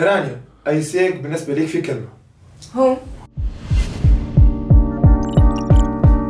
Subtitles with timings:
[0.00, 2.08] رانيا AIESEC بالنسبة ليك في كلمة.
[2.76, 2.96] هو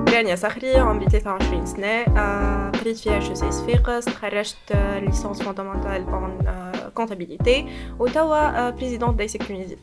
[0.09, 4.57] رانيا صخري عمري 23 سنة آه، قريت في IHEC صفاقس تخرجت
[5.03, 6.39] licence fondamentale en
[6.95, 9.77] comptabilité وتوا présidente d'AIESEC Tunisie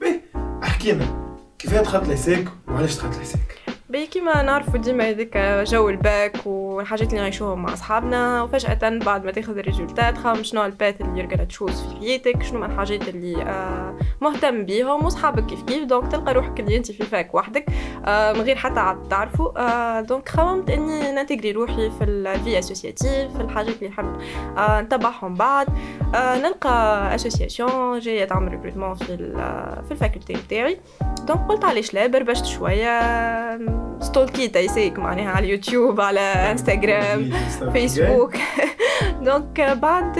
[0.00, 0.20] باهي
[0.62, 3.53] احكي لنا كيفاش دخلت لـ AIESEC وعلاش دخلت لـ AIESEC
[3.94, 9.30] باهي كيما نعرفوا ديما هذيك جو الباك والحاجات اللي نعيشوهم مع أصحابنا وفجأة بعد ما
[9.30, 13.42] تاخذ ال résultat تخمم شنو ال path اللي يرجع تشوزي في حياتك؟ شنو الحاجات اللي
[13.42, 17.66] آه مهتم بيهم؟ وصحابك كيف كيف؟ donc تلقى روحك اللي أنت في fac وحدك
[18.06, 22.17] آه من غير حتى عاد تعرفوا آه donc خممت إني نـ intégrer روحي في ال
[22.17, 24.16] vie associative في الحاجات اللي نحب
[24.58, 25.66] نتبعهم بعد
[26.14, 29.16] نلقى association جاية تعمل recrutement في
[29.84, 30.80] في ال faculté نتاعي.
[31.26, 37.30] donc قلت علاش لا؟ بربشت شوية ستولكيت AIESEC معناها على اليوتيوب على Instagram
[37.72, 38.34] Facebook
[39.22, 40.18] donc بعد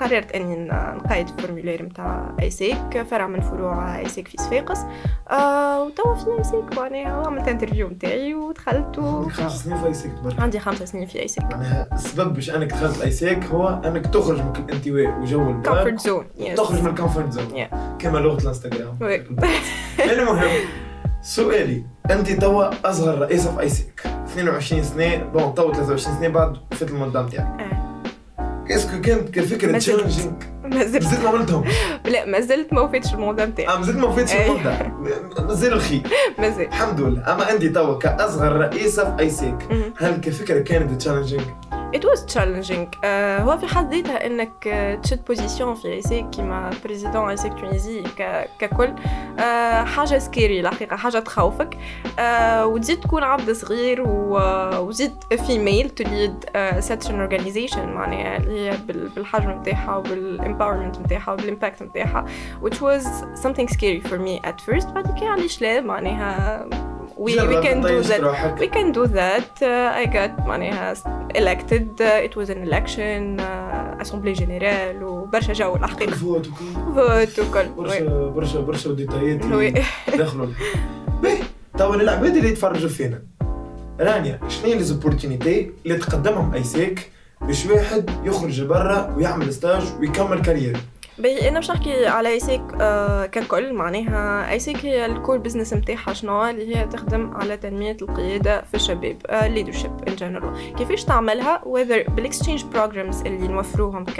[0.00, 0.68] قررت اني
[1.04, 4.78] نقيد ال formulaire نتاع AIESEC فرع من فروع AIESEC في صفاقس
[5.30, 9.28] آه وتوا في AIESEC معناها عملت interview نتاعي ودخلت و...
[9.28, 13.44] خمس سنين في AIESEC عندي خمس سنين في AIESEC معناها السبب باش انك دخلت AIESEC
[13.44, 17.66] هو انك تخرج من الانطواء وجو الباب comfort zone تخرج من ال comfort zone
[17.98, 18.98] كما لغه الانستغرام
[20.00, 20.50] المهم
[21.22, 26.90] سؤالي أنت توا أصغر رئيسة في AIESEC 22 سنة bon توا 23 سنة بعد فات
[26.90, 27.78] المده نتاعك
[28.70, 30.32] est-ce que كانت كفكرة challenging
[30.64, 31.02] ما زلت.
[31.04, 31.64] مازلت ما عملتهم
[32.04, 34.92] لا ما زلت ما وفيتش ال mandat نتاعي آه مازلت ما وفيتش المده
[35.46, 36.02] مازال الخير
[36.38, 37.32] مازال الحمد لله.
[37.32, 39.56] أما أنت توا كأصغر رئيسة في AIESEC
[39.98, 41.42] هل كفكرة كانت challenging
[41.92, 42.86] it was challenging.
[43.02, 43.06] Uh,
[43.40, 48.02] هو في حد ذاتها إنك uh, تشد position في AIESEC كيما président AIESEC Tunisie
[48.58, 49.40] ككل uh,
[49.84, 51.78] حاجة scary الحقيقة حاجة تخوفك.
[52.04, 52.20] Uh,
[52.62, 55.12] وتزيد تكون عبد صغير وزيد
[55.46, 56.44] female to lead
[56.80, 62.24] such an organization معناها اللي هي بالحجم نتاعها وبال empowerment نتاعها وبال impact نتاعها
[62.64, 63.04] which was
[63.42, 64.86] something scary for me at first.
[64.86, 66.66] بعد كده علاش لا معناها
[67.18, 68.58] we, we can do that.
[68.62, 69.50] we can do that.
[69.62, 70.94] Uh, I got معناها
[71.34, 72.00] elected.
[72.00, 76.46] Uh, it was an election uh, assemblée générale وبرشا جو الحقيقة فوت
[76.94, 79.40] فوت وكل برشا برشا برشا ديتايات
[80.16, 80.46] دخلوا
[81.22, 81.38] باهي
[81.78, 83.22] توا للعباد اللي يتفرجوا فينا.
[84.00, 87.10] رانيا شنو هي les opportunités اللي تقدمهم AIESEC
[87.40, 90.76] باش واحد يخرج لبرا ويعمل stage ويكمل carrière
[91.18, 96.12] باهي أنا باش نحكي على AIESEC آه ككل معناها AIESEC هي ال core business نتاعها
[96.12, 102.10] شنو اللي هي تخدم على تنمية القيادة في الشباب leadership en général كيفاش تعملها؟ whether
[102.10, 104.14] بال exchange programs اللي نوفروهم ك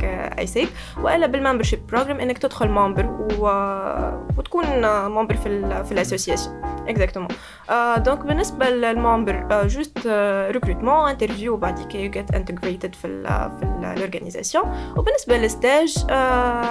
[0.00, 0.68] ك AIESEC
[1.02, 3.06] وإلا بال membership program إنك تدخل member
[3.38, 3.46] و...
[4.38, 4.66] وتكون
[5.08, 7.28] member في ال في ال association exactement
[7.96, 10.06] donc بالنسبة لل member juste
[10.50, 13.26] recrutement interview بعد كي you get integrated في ال
[13.60, 14.64] في ال organisation
[14.96, 16.06] وبالنسبة لل stage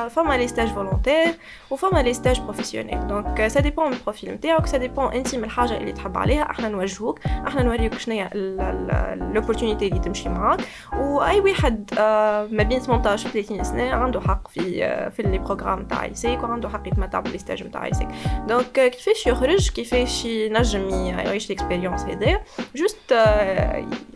[0.10, 1.34] فما les stages volontaires
[1.70, 5.44] وفما les stages professionnels donc ça dépend من ال profil نتاعك ça dépend انت من
[5.44, 8.30] الحاجة اللي تحب عليها إحنا نوجهوك إحنا نوريوك شنو هي
[9.34, 10.60] l'opportunité اللي تمشي معاك
[11.00, 11.90] واي واحد
[12.52, 14.62] ما بين 18 و 30 سنه عنده حق في
[15.12, 18.08] في les programmes تاع AIESEC وعنده حق يتمتع ب les stages نتاع AIESEC
[18.48, 22.42] donc كيفاش يخرج كيفاش ينجم يعيش ال expérience هذايا
[22.76, 23.14] juste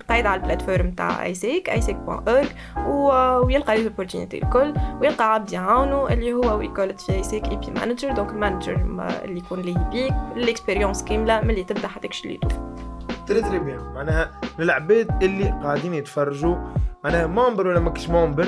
[0.10, 2.48] قيد على ال plateforme تاع AIESEC AIESEC.org
[2.88, 8.12] ويلقى les opportunités الكل ويلقى عبد يعاونو اللي هو ويكولت في AIESEC EP manager donc
[8.12, 8.76] ال manager
[9.24, 12.60] اللي يكون ليه بيك ال expérience كامله من اللي تبدأ حتى اللي توفي
[13.28, 13.94] très très bien.
[13.96, 16.56] معناها للعباد اللي قاعدين يتفرجوا
[17.04, 18.48] معناها member ولا ماكش member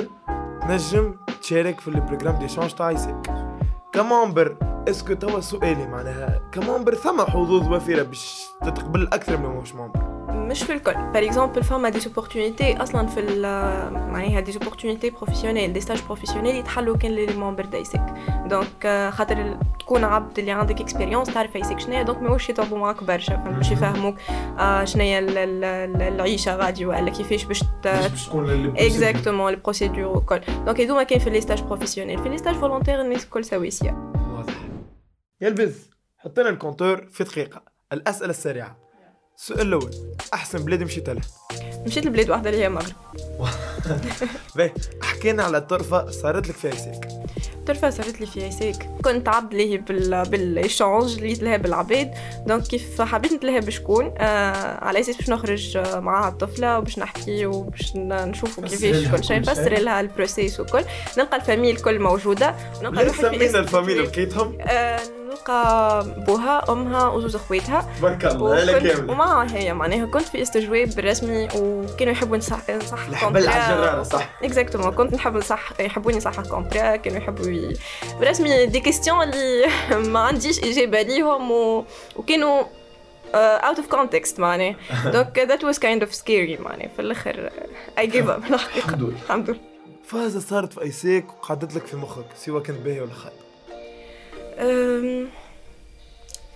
[0.62, 3.16] تنجم تشارك في البروجرام دي شونج تاع ايسيك
[3.94, 4.57] ك member
[4.90, 9.75] est-ce que توا سؤالي معناها ك member ثم حظوظ وفيرة باش تتقبل أكثر من مش
[9.75, 10.94] member مش في الكل.
[10.94, 13.22] par exemple فما des opportunités أصلا في
[13.91, 18.13] معناها des opportunités professionnelles des stages professionnels يتحلوا كان les membres d'AIESEC
[18.46, 23.38] donc خاطر تكون عبد اللي عندك expérience تعرف AIESEC شنو donc ماهوش يطلبوا معاك برشا
[23.38, 24.16] فهمت؟ باش يفهموك
[24.59, 27.63] آه شنو هي العيشة غادي ولا كيفاش باش
[28.28, 32.56] تكون exactement ال procédure وكل donc هذوما كان في les stages professionnels في les stages
[32.56, 34.53] volontaires الناس الكل سواسيه واضح.
[35.41, 37.64] يلبس حطينا ال compteur في دقيقة.
[37.93, 38.84] الأسئلة السريعة.
[39.37, 39.91] السؤال الأول
[40.34, 41.23] أحسن بلاد مشيت لها
[41.85, 42.93] مشيت لبلاد واحدة اللي هي المغرب.
[44.55, 44.72] باهي
[45.02, 47.08] حكينا على طرفة صارت لك في AIESEC.
[47.67, 48.76] طرفة صارت لي في AIESEC.
[49.03, 52.14] كنت عبد ليه بال بال exchange اللي نتلهى بالعباد
[52.47, 57.96] دونك كيف حبيت نتلهى بشكون؟ آه على أساس باش نخرج معاها الطفلة وباش نحكي وباش
[57.96, 60.84] نشوفوا كيفاش كل شيء نفسر لها البروسيس وكل.
[61.17, 62.55] نلقى الفاميليا الكل موجودة.
[62.79, 64.99] ونلقى روحي في الفاميليا لقيتهم؟ آه
[65.40, 72.14] نلقى بوها أمها وزوز اخواتها تبارك الله ومعها هي معناها كنت في استجواب بالرسمي وكانوا
[72.14, 74.29] يحبوا نصح نصح الحبل على صح.
[74.43, 77.73] اكزاكتومون كنت نحب نصح يحبوني صح كونترا كانوا يحبوا ي...
[78.20, 79.66] برسمي des questions اللي
[80.14, 81.85] ما عنديش إجابة ليهم و...
[82.16, 82.64] وكانوا
[83.35, 84.76] out of context معناها.
[85.05, 86.87] donc that was kind of scary معناها.
[86.96, 87.49] في الآخر
[87.97, 89.14] I gave up الحقيقة الحمد لله.
[89.26, 89.59] الحمد لله.
[90.03, 93.45] فازة صارت في AIESEC وقعدت لك في مخك سواء كنت باهية ولا خايبة أم،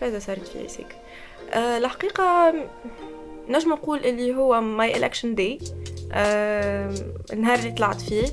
[0.01, 0.95] ماذا صارت في AIESEC
[1.49, 2.53] أه، الحقيقة
[3.49, 5.71] نجم نقول اللي هو my election day.
[6.11, 6.93] أه،
[7.33, 8.25] النهار اللي طلعت فيه.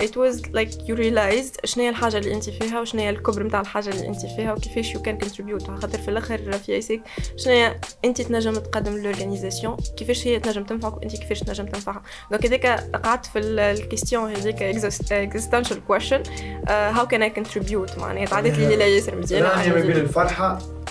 [0.00, 3.60] It was like you realized شنو هي الحاجة اللي أنت فيها وشنو هي الكبر متاع
[3.60, 5.70] الحاجة اللي أنت فيها وكيفاش you can contribute.
[5.70, 7.02] على خاطر في الآخر في AIESEC
[7.36, 12.02] شنو هي أنت تنجم تقدم l'organisation كيفاش هي تنجم تنفعك وأنت كيفاش تنجم تنفعها.
[12.30, 12.66] donc هذيك
[13.04, 18.66] قعدت في ال question هذيك existential question uh, how can I contribute معناها تعدت لي
[18.66, 19.48] ليلة ياسر مزيانة.
[19.48, 19.96] راني ما بين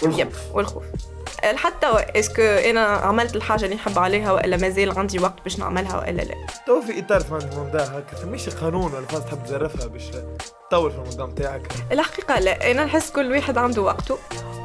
[0.04, 0.56] يب والخوف.
[0.56, 0.84] والخوف.
[1.44, 5.98] حتى est-ce que أنا عملت الحاجة اللي نحب عليها وإلا مازال عندي وقت باش نعملها
[6.00, 6.36] وإلا لا.
[6.68, 10.04] تو في إطار فهمت الموضوع هكا مش قانون ولا فاز تحب تزرفها باش
[10.70, 14.18] تطور في الموضوع نتاعك؟ الحقيقة لا أنا نحس كل واحد عنده وقته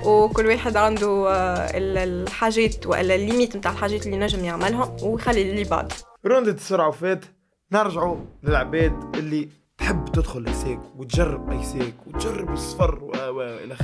[0.04, 5.42] وكل واحد عنده آه، ال- الحاجات وإلا ال limites نتاع الحاجات اللي نجم يعملهم ويخلي
[5.50, 5.92] اللي بعد.
[6.26, 7.24] روندة السرعة وفات
[7.72, 9.48] نرجعوا للعباد اللي
[9.78, 13.82] تحب تدخل AIESEC وتجرب AIESEC وتجرب السفر و و الخ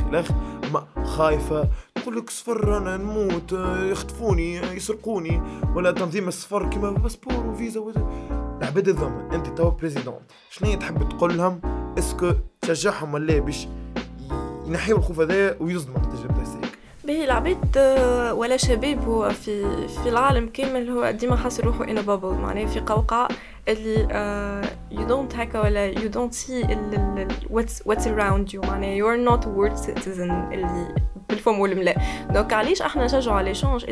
[2.05, 3.53] تقول لك سفر أنا نموت
[3.91, 5.43] يخطفوني يسرقوني.
[5.75, 7.81] ولا تنظيم السفر كيما باسبور وفيزا
[8.61, 10.21] العباد هاذم أنت توا présidente.
[10.51, 11.61] شنو تحب تقول لهم؟
[11.99, 13.69] est-ce que تشجعهم ولا باش
[14.67, 20.49] ينحيوا الخوف هذا ويصدموا تجربة AIESEC به العباد آه، ولا شباب هو في في العالم
[20.49, 22.41] كامل هو ديما حاس روحه in a bubble.
[22.43, 23.29] معناه في قوقعة
[23.69, 24.62] اللي
[24.93, 28.67] you don't هكا ولا you don't see ال ال ال- what's what's around you.
[28.69, 30.31] معناه you are not a world citizen.
[30.53, 30.95] اللي
[31.29, 31.97] بالفم والملاء.
[32.31, 33.85] donc علاش أحنا نشجعوا على l'échange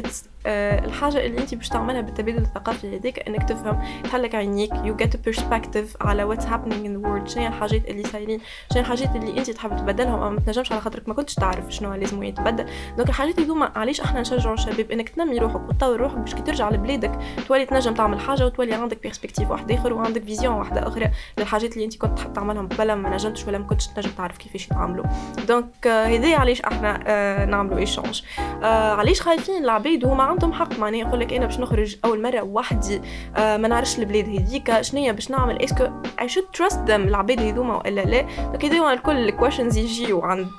[0.46, 5.96] الحاجة اللي انت باش تعملها بالتبادل الثقافي هذيك انك تفهم تحلك عينيك get a perspective
[6.00, 7.28] على happening in the world.
[7.28, 8.40] شنو الحاجات اللي صايرين
[8.72, 11.94] شنو الحاجات اللي انت تحب تبدلهم؟ أو ما تنجمش على خاطرك ما كنتش تعرف شنو
[11.94, 12.66] لازم يتبدل.
[12.96, 16.70] donc الحاجات هذوما علاش إحنا نشجعوا الشباب انك تنمي روحك وتطور روحك باش كي ترجع
[16.70, 17.18] لبلادك
[17.48, 21.84] تولي تنجم تعمل حاجة وتولي عندك perspective واحد آخر وعندك vision واحدة آخرى للحاجات اللي
[21.84, 25.04] انت كنت تحب تعملهم قبل ما نجمتش ولا ما كنتش تنجم تعرف كيفاش يتعاملوا.
[25.48, 28.22] donc آه، هذا علاش إحنا آه، نعملوا échange
[28.62, 30.78] آه، علاش خايفين العباد؟ وهما عندهم حق.
[30.78, 33.00] معناها يقول لك أنا باش نخرج أول مرة وحدي
[33.36, 35.62] آه، ما نعرفش البلاد هذيك شنو باش نعمل.
[35.62, 35.88] est-ce que
[36.20, 40.50] I should trust هاذم العباد هذوما والا لا؟ donc هذوما الكل ال questions يجيو عند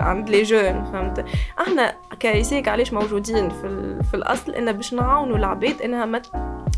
[0.00, 1.24] عند les jeunes فهمت؟
[1.60, 6.22] إحنا ك AIESEC علاش موجودين في, في الأصل؟ إن باش نعاونوا العباد إنها ما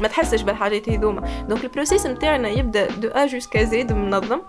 [0.01, 1.45] ما تحسش بالحاجات هذوما.
[1.49, 4.41] donc ال process نتاعنا يبدأ de A jusqu'à Z منظم.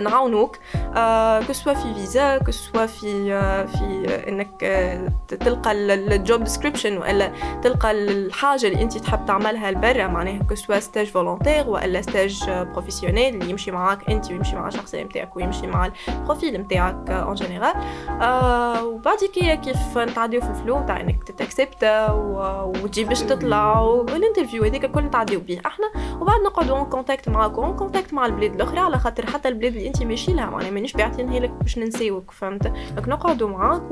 [0.00, 0.58] نعاونوك.
[0.96, 5.08] آه que ce soit في فيزا que ce soit في آه في آه إنك آه
[5.28, 7.32] تلقى ال job description وإلا
[7.62, 12.50] تلقى الحاجة اللي أنت تحب تعملها لبرا معناها que ce soit stage volontaire وإلا stage
[12.50, 17.34] professionnel اللي يمشي معاك أنت ويمشي مع الشخصيه نتاعك ويمشي مع ال profil نتاعك en
[17.34, 17.74] général
[18.22, 23.95] آه وبعد كي كيف نتعديو في ال flow نتاع إنك تتأكسبت وتجي باش تطلع وال
[23.95, 25.60] interview هذيك الكل نتعديو بيه.
[25.66, 25.86] أحنا
[26.20, 29.88] وبعد نقعدوا en contact معاكم en contact مع البلاد الأخرى على خاطر حتى البلاد اللي
[29.88, 30.46] انت ماشي لها.
[30.46, 33.82] معناها مانيش باعتينها لك باش ننساوك فهمت؟ donc نقعدوا معاك.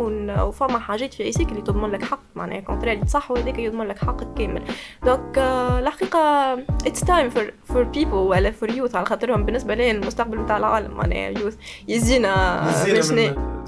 [0.46, 3.98] وفما حاجات في AIESEC اللي تضمن لك حق معناها contrat اللي تصح وهذاك يضمن لك
[3.98, 4.62] حقك كامل.
[5.04, 6.52] donc الحقيقة
[6.86, 10.94] it's time for for people ولا for youth على خاطرهم بالنسبة لي المستقبل نتاع العالم
[10.94, 11.56] معناها youth
[11.88, 13.12] يزينا باش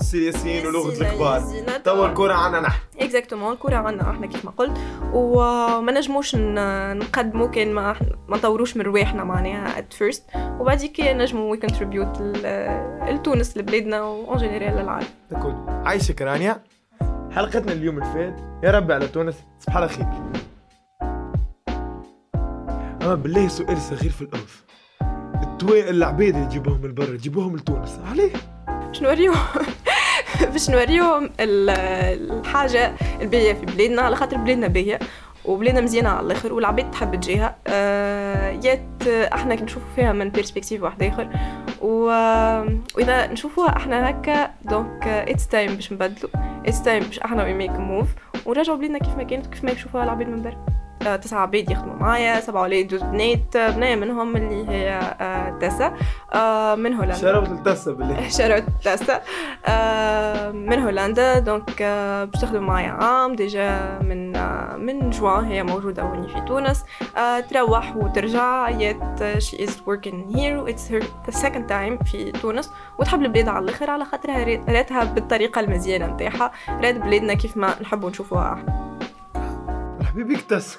[0.02, 1.40] السياسيين يزينا- الكبار.
[1.85, 2.80] توا الكرة عنا نحن.
[3.00, 4.78] exactement الكرة عنا أحنا كيف ما قلت.
[5.12, 7.97] وما نجموش نقدموا كان ما
[8.28, 12.21] ما نطوروش من رواحنا معناها at first وبعد كي نجموا we contribute
[13.09, 15.06] لتونس لبلادنا و in general للعالم.
[15.30, 16.62] تكون عايشك رانيا
[17.32, 19.35] حلقتنا اليوم اللي فات يا ربي على تونس.
[19.61, 20.06] صباح على خير.
[23.02, 24.64] آه بالله سؤال صغير في الاوف
[25.42, 27.99] التوا العباد اللي تجيبوهم من برا تجيبوهم لتونس.
[28.11, 28.32] عليه.
[28.87, 29.35] باش نوريهم
[30.53, 31.71] باش نوريهم ال-
[32.31, 34.99] الحاجة الباهيه في بلادنا على خاطر بلادنا باهية
[35.45, 37.57] وبلادنا مزيانة على الآخر والعباد تحب تجيها.
[37.67, 41.29] آه yet إحنا نشوفوا فيها من perspective واحد آخر.
[41.81, 42.05] و...
[42.97, 46.31] وإذا نشوفوها إحنا هكا donc it's time باش نبدلوا
[46.67, 48.09] it's time باش إحنا we make move
[48.47, 50.53] ونرجعوا بلادنا كيف ما كانت كيف ما يشوفوها العباد من برا.
[50.53, 50.82] آه،
[51.23, 54.90] تسعة عباد يخدموا معايا سبعة ولاد دوز بنات بنية منهم اللي هي
[55.21, 55.94] آه، تسا
[56.32, 57.14] آه، من هولندا.
[57.16, 59.21] شربت التاسا بالله شروت تاسا
[59.66, 61.38] آه، من هولندا.
[61.38, 61.83] donc
[62.32, 64.32] باش تخدم معايا عام déjà من
[64.87, 66.85] من جوان هي موجودة هوني في تونس.
[67.50, 68.68] تروح وترجع.
[68.69, 68.97] yet
[69.38, 70.68] she is working here.
[70.73, 72.71] It's her the second time في تونس.
[72.99, 76.50] وتحب البلاد على الآخر على خاطرها راتها بالطريقة المزيانة نتاعها.
[76.68, 78.64] رات بلادنا كيف ما نحبوا نشوفوها.
[79.37, 80.78] إحنا حبيبي اكتس